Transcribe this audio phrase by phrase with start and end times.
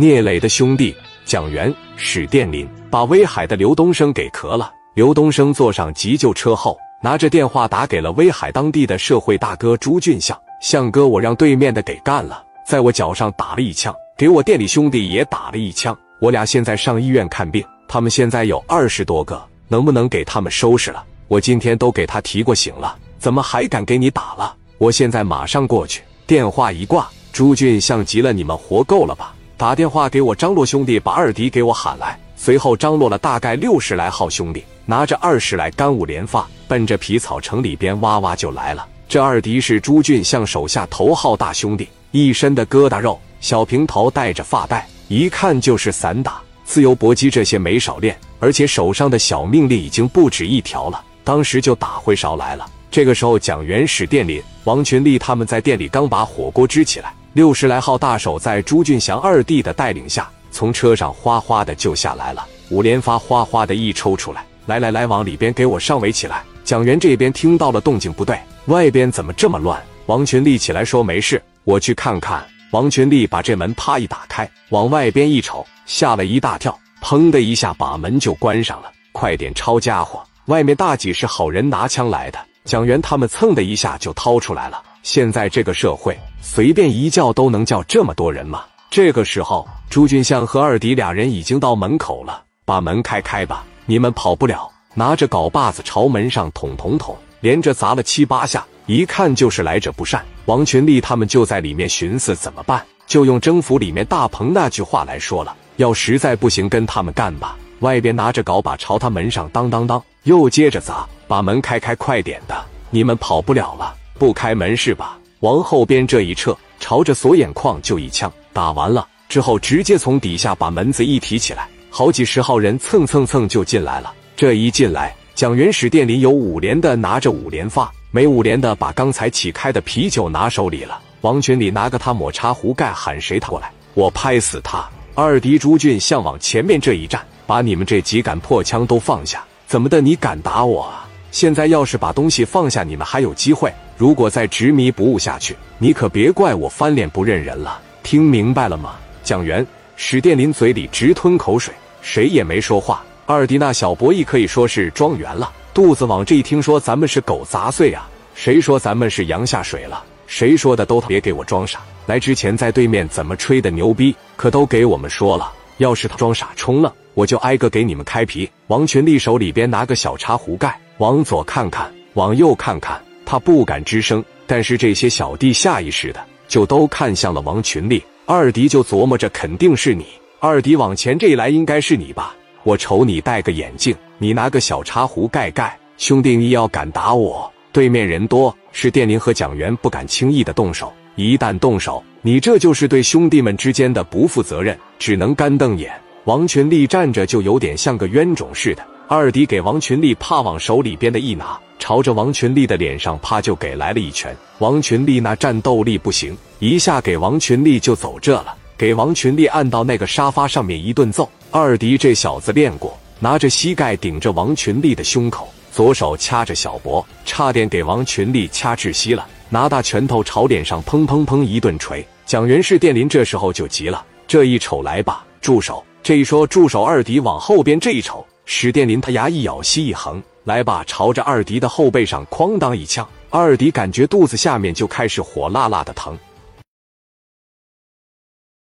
[0.00, 0.94] 聂磊的兄弟
[1.24, 4.72] 蒋元、史殿林把威海的刘东升给磕了。
[4.94, 21.04] 刘东升坐上急救车后，拿着电话打给了威海当地的社会大哥朱俊相：“相哥，我让对面的给干了，在我脚上打了一枪，给我店里兄弟也打了一枪，我俩现在上医院看病，他们现在有二十多个，能不能给他们收拾了？
[21.26, 24.54] 我今天都给他提过醒了，怎么还敢给你打了？
[24.78, 29.34] 我现在马上过去。”电话一挂，朱俊相急了：“你们活够了吧？
[29.58, 34.64] 打电话给我张罗兄弟，把二迪给我喊来。”随后张罗了大概六十来号兄弟。
[34.86, 38.86] 拿着二十来干五连发，奔着皮草城里边哇哇就来了。
[39.08, 51.02] 这二迪是朱俊相手下头号大兄弟，一身的疙瘩肉，小平头，戴着发带，一看就是散打、自由搏击这些没少练，而且手上的小命令已经不止一条了。
[51.24, 52.64] 当时就打回勺来了。
[52.90, 64.44] 这个时候，蒋元始店里，王群力他们在店里刚把火锅支起来，六十来号大手在朱俊祥二弟的带领下，从车上哗哗的就下来了，五连发哗哗的一抽出来。
[64.66, 66.42] 来来来，往里边给我上围起来！
[66.64, 69.82] 蒋元这边听到了动静不对，外边怎么这么乱？
[70.06, 78.90] 王群力起来说：“没事，我去看看。”王群力把这门啪一打开，往外边一瞅，吓了一大跳，砰的一下把门就关上了。
[79.12, 80.22] 快点抄家伙！
[80.46, 84.82] 外面大几十好人拿枪来的，蒋元他们蹭的一下就掏出来了。
[85.08, 88.66] 现在这个社会，随便一叫都能叫这么多人吗？
[88.90, 93.64] 这个时候，朱俊相和二弟俩人已经到门口了，把门开开吧。
[93.86, 94.70] 你们跑不了！
[94.92, 100.22] 拿着镐把子朝门上捅捅捅，连着砸了七八下，一看就是来者不善。
[100.44, 107.56] 王群力他们就在里面寻思怎么办，就用征服里面大鹏那句话来说了：要实在不行，跟他们干吧！
[107.80, 112.62] 外边拿着镐把朝他门上当当当，又接着砸，把门开开，快点的！
[112.90, 115.16] 你们跑不了了，不开门是吧？
[115.40, 121.68] 王后边这一撤，朝着锁眼眶就一枪，打完了之后，直接从底下把门子一提起来。
[121.90, 124.12] 好几十号人蹭蹭蹭就进来了。
[124.36, 131.00] 这一进来，蒋元始店里有五连的拿着五连发，没五连的把刚才起开的啤酒拿手里了。
[131.22, 134.88] 王群里拿个他抹茶壶盖，喊谁他过来，我拍死他！
[135.14, 139.44] 二敌朱俊向往前面这一站，把你们这几杆破枪都放下！
[139.66, 141.07] 怎么的，你敢打我啊？
[141.38, 147.80] 现在要是把东西放下，你们还有机会；如果再执迷不悟下去，你可别怪我翻脸不认人了。
[148.02, 148.96] 听明白了吗？
[149.22, 149.64] 蒋元。
[149.94, 151.72] 史殿林嘴里直吞口水，
[152.02, 153.04] 谁也没说话。
[153.24, 158.08] 二弟那小博弈可以说是庄园了，肚子往这一听，说咱们是狗杂碎啊！
[158.34, 160.02] 谁说咱们是羊下水了？
[160.26, 161.78] 谁说的都别给我装傻！
[162.06, 165.52] 来之前在对面怎么吹的牛逼，可都给我们说了。
[165.76, 168.50] 要是他装傻充愣，我就挨个给你们开皮。
[168.66, 178.02] 王群力手里边拿个小茶壶盖，往左看看，往右看看，他不敢吱声，但是这些小弟下意识的就都看向了王群力。
[178.26, 180.04] 二弟就琢磨着，肯定是你。
[180.40, 182.34] 二弟往前这一来，应该是你吧？
[182.64, 185.78] 我瞅你戴个眼镜，你拿个小茶壶盖盖。
[185.96, 190.92] 兄弟，你要敢打我，对面人多，是殿林和蒋元不敢轻易的动手。
[191.14, 195.92] 一旦动手，你这就是对兄弟们之间的不负责任，只能干瞪眼。
[196.24, 198.84] 王群力站着就有点像个冤种似的。
[199.10, 201.58] 二迪给王群力啪往手里边的一拿。
[201.78, 211.26] 朝着王群力的脸上啪就给来了一拳，王群力那战斗力不行，一下给王群力就走这了，给王群力按到那个沙发上面一顿揍。
[211.50, 222.06] 二迪这小子练过，拿着膝盖顶着王群力的胸口，左手掐着小脖，差点给王群力掐窒息了，拿大拳头朝脸上砰砰砰一顿锤。
[222.26, 225.82] 蒋元氏电林这时候就急了，这一瞅来吧，住手！
[226.02, 230.22] 这一说住手，二迪往后边这一瞅，史殿林他牙一咬，心一横。
[230.44, 236.18] 来吧，朝着二迪的后背上哐当一枪，二迪感觉肚子下面就开始火辣辣的疼。